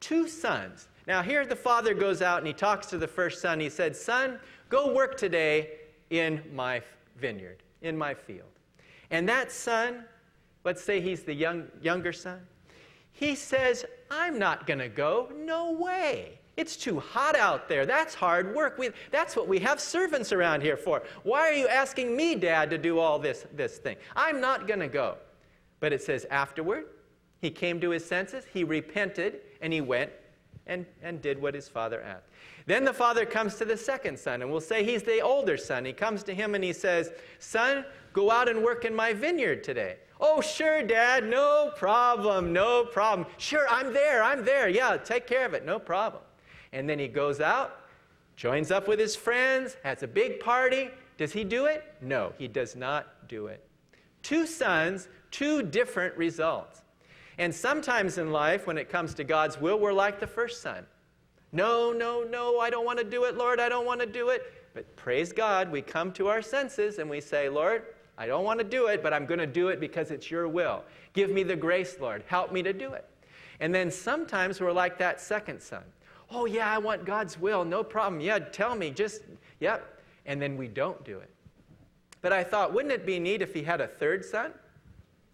[0.01, 0.89] Two sons.
[1.07, 3.61] Now here the father goes out and he talks to the first son.
[3.61, 4.39] He said, Son,
[4.71, 5.73] go work today
[6.09, 6.81] in my
[7.17, 8.54] vineyard, in my field.
[9.11, 10.05] And that son,
[10.65, 12.41] let's say he's the young, younger son,
[13.13, 15.31] he says, I'm not going to go.
[15.37, 16.41] No way.
[16.57, 17.85] It's too hot out there.
[17.85, 18.79] That's hard work.
[18.79, 21.03] We, that's what we have servants around here for.
[21.25, 23.97] Why are you asking me, Dad, to do all this, this thing?
[24.15, 25.17] I'm not going to go.
[25.81, 26.87] But it says afterward,
[27.41, 30.11] he came to his senses, he repented, and he went
[30.67, 32.29] and, and did what his father asked.
[32.67, 35.85] Then the father comes to the second son, and we'll say he's the older son.
[35.85, 37.85] He comes to him and he says, Son,
[38.15, 39.97] Go out and work in my vineyard today.
[40.21, 43.27] Oh, sure, Dad, no problem, no problem.
[43.37, 44.69] Sure, I'm there, I'm there.
[44.69, 46.23] Yeah, take care of it, no problem.
[46.73, 47.81] And then he goes out,
[48.37, 50.91] joins up with his friends, has a big party.
[51.19, 51.85] Does he do it?
[52.01, 53.67] No, he does not do it.
[54.23, 56.83] Two sons, two different results.
[57.39, 60.87] And sometimes in life, when it comes to God's will, we're like the first son.
[61.51, 64.29] No, no, no, I don't want to do it, Lord, I don't want to do
[64.29, 64.53] it.
[64.73, 67.83] But praise God, we come to our senses and we say, Lord,
[68.17, 70.47] I don't want to do it, but I'm going to do it because it's your
[70.49, 70.85] will.
[71.13, 72.23] Give me the grace, Lord.
[72.27, 73.09] Help me to do it.
[73.61, 75.83] And then sometimes we're like that second son.
[76.31, 77.65] Oh, yeah, I want God's will.
[77.65, 78.21] No problem.
[78.21, 78.91] Yeah, tell me.
[78.91, 79.23] Just,
[79.61, 80.01] yep.
[80.27, 81.31] And then we don't do it.
[82.23, 84.53] But I thought, wouldn't it be neat if he had a third son?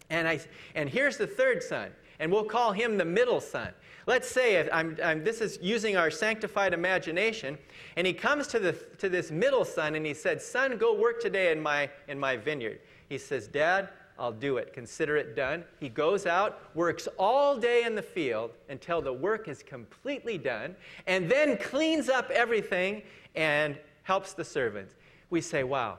[0.09, 0.41] And, I,
[0.75, 3.69] and here's the third son, and we'll call him the middle son.
[4.07, 7.57] Let's say I'm, I'm, this is using our sanctified imagination,
[7.95, 11.21] and he comes to, the, to this middle son and he said, Son, go work
[11.21, 12.79] today in my, in my vineyard.
[13.09, 14.73] He says, Dad, I'll do it.
[14.73, 15.63] Consider it done.
[15.79, 20.75] He goes out, works all day in the field until the work is completely done,
[21.07, 23.03] and then cleans up everything
[23.35, 24.95] and helps the servants.
[25.29, 25.97] We say, Wow,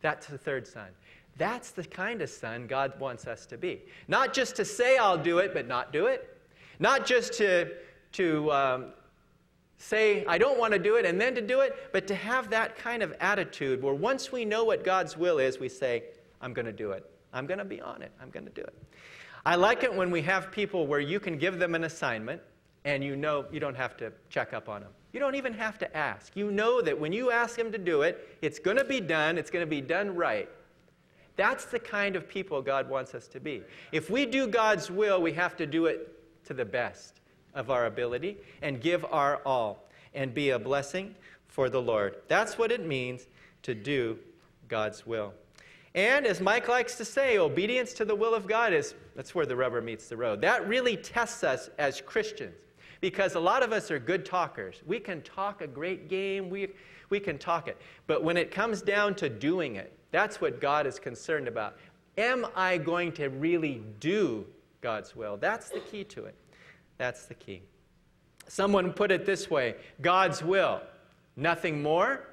[0.00, 0.88] that's the third son.
[1.38, 3.82] That's the kind of son God wants us to be.
[4.08, 6.31] Not just to say, I'll do it, but not do it.
[6.82, 7.70] Not just to,
[8.14, 8.86] to um,
[9.78, 12.50] say, I don't want to do it, and then to do it, but to have
[12.50, 16.02] that kind of attitude where once we know what God's will is, we say,
[16.40, 17.08] I'm going to do it.
[17.32, 18.10] I'm going to be on it.
[18.20, 18.74] I'm going to do it.
[19.46, 22.42] I like it when we have people where you can give them an assignment
[22.84, 24.90] and you know you don't have to check up on them.
[25.12, 26.34] You don't even have to ask.
[26.34, 29.38] You know that when you ask them to do it, it's going to be done,
[29.38, 30.48] it's going to be done right.
[31.36, 33.62] That's the kind of people God wants us to be.
[33.92, 37.20] If we do God's will, we have to do it to the best
[37.54, 41.14] of our ability and give our all and be a blessing
[41.48, 42.16] for the Lord.
[42.28, 43.26] That's what it means
[43.62, 44.18] to do
[44.68, 45.34] God's will.
[45.94, 49.44] And as Mike likes to say, obedience to the will of God is that's where
[49.44, 50.40] the rubber meets the road.
[50.40, 52.54] That really tests us as Christians
[53.02, 54.80] because a lot of us are good talkers.
[54.86, 56.68] We can talk a great game, we,
[57.10, 57.76] we can talk it.
[58.06, 61.76] But when it comes down to doing it, that's what God is concerned about.
[62.16, 64.46] Am I going to really do
[64.82, 65.36] God's will?
[65.38, 66.34] That's the key to it.
[66.98, 67.62] That's the key.
[68.48, 70.82] Someone put it this way God's will,
[71.36, 72.28] nothing more,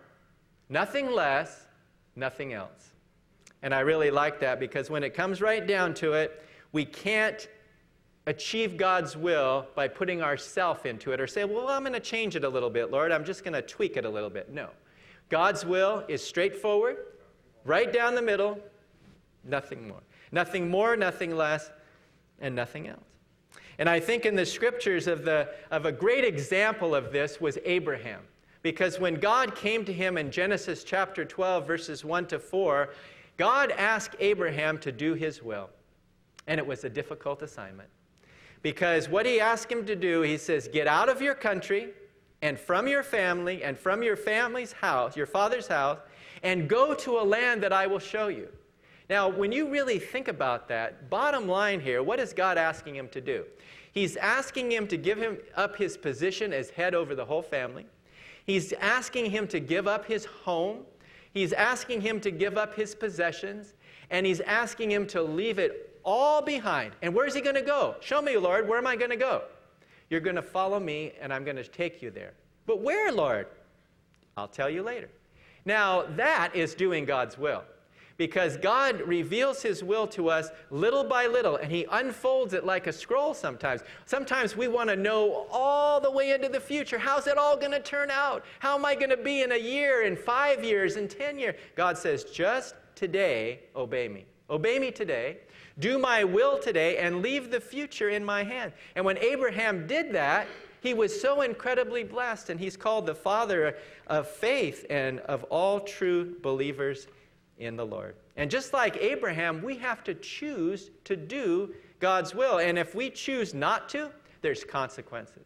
[0.68, 1.68] nothing less,
[2.16, 2.92] nothing else.
[3.62, 7.48] And I really like that because when it comes right down to it, we can't
[8.26, 12.36] achieve God's will by putting ourself into it or say, well, I'm going to change
[12.36, 13.12] it a little bit, Lord.
[13.12, 14.52] I'm just going to tweak it a little bit.
[14.54, 14.70] No.
[15.30, 16.98] God's will is straightforward,
[17.66, 18.60] right down the middle,
[19.44, 20.02] nothing more.
[20.32, 21.72] Nothing more, nothing less,
[22.42, 23.04] and nothing else.
[23.78, 27.58] And I think in the scriptures of, the, of a great example of this was
[27.64, 28.22] Abraham.
[28.62, 32.90] Because when God came to him in Genesis chapter 12, verses 1 to 4,
[33.38, 35.70] God asked Abraham to do his will.
[36.48, 37.90] And it was a difficult assignment.
[38.62, 41.92] Because what he asked him to do, he says, Get out of your country
[42.42, 46.00] and from your family and from your family's house, your father's house,
[46.44, 48.50] and go to a land that I will show you.
[49.10, 53.10] Now, when you really think about that, bottom line here, what is God asking him
[53.10, 53.44] to do?
[53.92, 57.88] He's asking him to give him up his position as head over the whole family.
[58.46, 60.82] He's asking him to give up his home.
[61.34, 63.74] He's asking him to give up his possessions.
[64.12, 66.94] And he's asking him to leave it all behind.
[67.02, 67.96] And where's he going to go?
[68.02, 69.44] Show me, Lord, where am I going to go?
[70.12, 72.34] You're going to follow me, and I'm going to take you there.
[72.66, 73.48] But where, Lord?
[74.38, 75.10] I'll tell you later.
[75.66, 77.64] Now, that is doing God's will
[78.20, 82.86] because God reveals His will to us little by little, and He unfolds it like
[82.86, 83.82] a scroll sometimes.
[84.06, 87.00] Sometimes we want to know all the way into the future.
[87.00, 88.44] How's it all going to turn out?
[88.60, 91.56] How am I going to be in a year, in five years, in 10 years?
[91.76, 94.26] God says, just today, obey me.
[94.50, 95.38] Obey me today.
[95.80, 98.74] Do my will today and leave the future in my hand.
[98.98, 100.46] And when Abraham did that,
[100.82, 105.80] he was so incredibly blessed, and he's called the father of faith and of all
[105.80, 107.08] true believers
[107.60, 108.16] in the Lord.
[108.36, 112.60] And just like Abraham, we have to choose to do God's will.
[112.60, 115.46] And if we choose not to, there's consequences.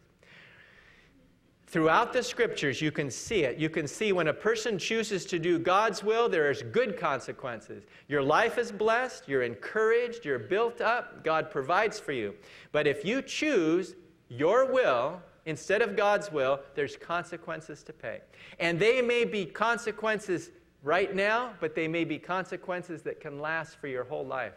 [1.66, 3.58] Throughout the scriptures, you can see it.
[3.58, 7.82] You can see when a person chooses to do God's will, there is good consequences.
[8.06, 12.34] Your life is blessed, you're encouraged, you're built up, God provides for you.
[12.70, 13.96] But if you choose
[14.28, 18.20] your will instead of God's will, there's consequences to pay.
[18.60, 20.50] And they may be consequences
[20.84, 24.52] right now, but they may be consequences that can last for your whole life.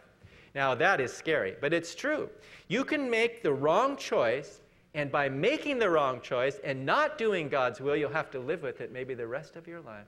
[0.54, 2.28] Now, that is scary, but it's true.
[2.68, 4.60] You can make the wrong choice,
[4.94, 8.62] and by making the wrong choice and not doing God's will, you'll have to live
[8.62, 10.06] with it maybe the rest of your life.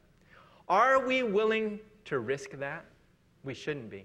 [0.69, 2.85] Are we willing to risk that?
[3.43, 4.05] We shouldn't be.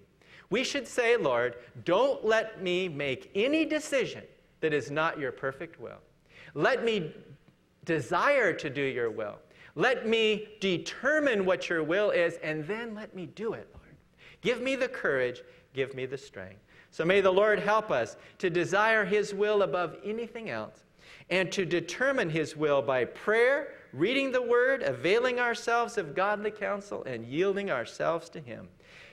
[0.50, 4.24] We should say, Lord, don't let me make any decision
[4.62, 6.00] that is not your perfect will.
[6.54, 7.14] Let me
[7.84, 9.36] desire to do your will.
[9.76, 13.96] Let me determine what your will is, and then let me do it, Lord.
[14.42, 15.42] Give me the courage,
[15.74, 16.62] give me the strength.
[16.92, 20.86] So may the Lord help us to desire His will above anything else
[21.30, 27.04] and to determine His will by prayer, reading the Word, availing ourselves of godly counsel,
[27.04, 28.70] and yielding ourselves to Him.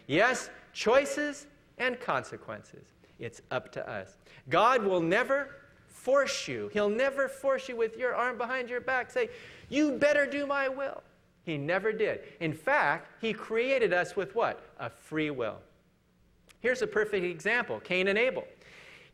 [0.07, 1.47] Yes, choices
[1.79, 2.93] and consequences.
[3.19, 4.19] It's up to us.
[4.49, 5.57] God will never
[5.87, 6.69] force you.
[6.73, 9.29] He'll never force you with your arm behind your back, say,
[9.73, 11.03] You better do my will.
[11.45, 12.21] He never did.
[12.41, 14.63] In fact, He created us with what?
[14.79, 15.57] A free will.
[16.61, 18.45] Here's a perfect example Cain and Abel.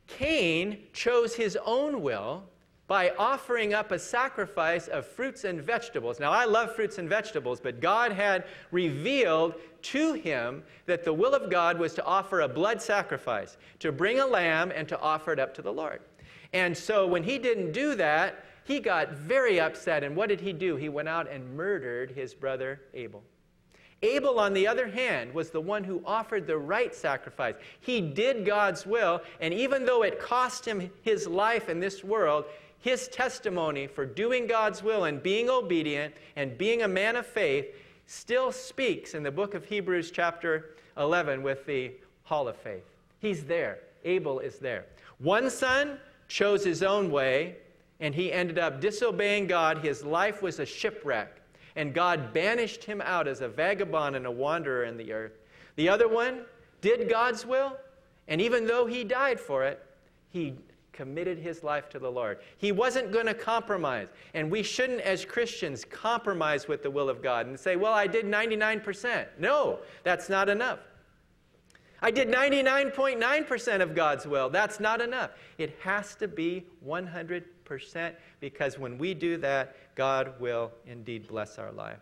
[0.09, 2.43] Cain chose his own will
[2.89, 6.19] by offering up a sacrifice of fruits and vegetables.
[6.19, 11.35] Now, I love fruits and vegetables, but God had revealed to him that the will
[11.35, 15.33] of God was to offer a blood sacrifice, to bring a lamb and to offer
[15.33, 16.01] it up to the Lord.
[16.55, 20.05] And so when he didn't do that, he got very upset.
[20.05, 20.77] And what did he do?
[20.77, 23.25] He went out and murdered his brother Abel.
[24.03, 27.55] Abel, on the other hand, was the one who offered the right sacrifice.
[27.81, 32.45] He did God's will, and even though it cost him his life in this world,
[32.79, 37.75] his testimony for doing God's will and being obedient and being a man of faith
[38.07, 41.93] still speaks in the book of Hebrews, chapter 11, with the
[42.23, 42.85] hall of faith.
[43.19, 43.79] He's there.
[44.05, 44.85] Abel is there.
[45.19, 45.99] One son
[46.29, 47.57] chose his own way,
[48.01, 49.79] and he ended up disobeying God.
[49.79, 51.39] His life was a shipwreck
[51.79, 55.39] and God banished him out as a vagabond and a wanderer in the earth.
[55.77, 56.41] The other one
[56.81, 57.77] did God's will,
[58.27, 59.81] and even though he died for it,
[60.31, 60.57] he
[60.93, 62.41] committed his life to the Lord.
[62.57, 64.09] He wasn't going to compromise.
[64.35, 68.09] And we shouldn't, as Christians, compromise with the will of God and say, well, I
[68.09, 69.27] did 99%.
[69.39, 70.81] No, that's not enough.
[72.03, 74.51] I did 99.9% of God's will.
[74.51, 75.31] That's not enough.
[75.59, 77.45] It has to be 100%
[78.41, 81.99] because when we do that, God will indeed bless our life.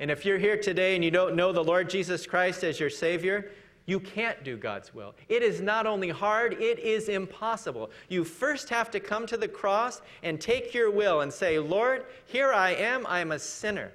[0.00, 2.90] And if you're here today and you don't know the Lord Jesus Christ as your
[2.90, 3.50] Savior,
[3.86, 5.14] you can't do God's will.
[5.28, 7.90] It is not only hard, it is impossible.
[8.08, 12.04] You first have to come to the cross and take your will and say, Lord,
[12.26, 13.90] here I am, I'm a sinner.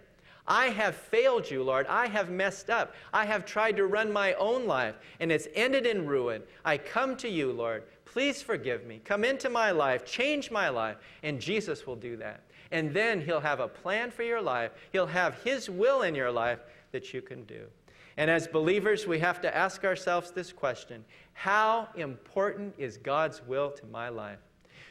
[0.48, 1.88] I have failed you, Lord.
[1.88, 2.96] I have messed up.
[3.14, 6.42] I have tried to run my own life, and it's ended in ruin.
[6.66, 7.84] I come to you, Lord.
[8.14, 9.02] Please forgive me.
[9.04, 12.44] Come into my life, change my life, and Jesus will do that.
[12.72, 14.72] And then He'll have a plan for your life.
[14.92, 16.60] He'll have His will in your life
[16.92, 17.66] that you can do.
[18.18, 21.04] And as believers, we have to ask ourselves this question
[21.34, 24.40] How important is God's will to my life?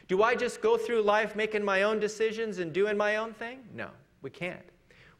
[0.09, 3.59] Do I just go through life making my own decisions and doing my own thing?
[3.73, 3.87] No,
[4.21, 4.65] we can't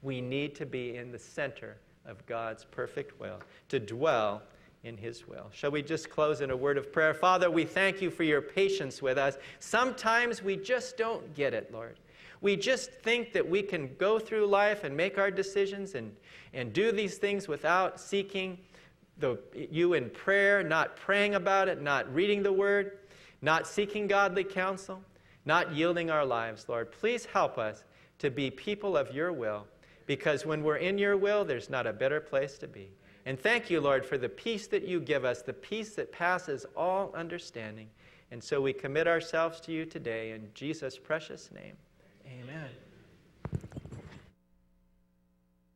[0.04, 3.39] we need to be in the center of God's perfect will,
[3.70, 4.43] to dwell
[4.84, 5.50] in His will.
[5.54, 7.14] Shall we just close in a word of prayer?
[7.14, 9.38] Father, we thank you for your patience with us.
[9.60, 11.98] Sometimes we just don't get it, Lord.
[12.42, 16.14] We just think that we can go through life and make our decisions and,
[16.54, 18.58] and do these things without seeking
[19.20, 19.38] the,
[19.72, 22.98] you in prayer, not praying about it, not reading the word,
[23.42, 25.02] not seeking godly counsel,
[25.46, 26.92] not yielding our lives, Lord.
[26.92, 27.86] Please help us
[28.20, 29.66] to be people of your will
[30.06, 32.90] because when we're in your will, there's not a better place to be.
[33.26, 36.65] And thank you, Lord, for the peace that you give us, the peace that passes
[36.76, 37.89] all understanding.
[38.32, 41.76] And so we commit ourselves to you today in Jesus' precious name.